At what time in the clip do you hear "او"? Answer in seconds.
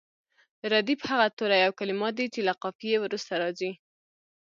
1.67-1.71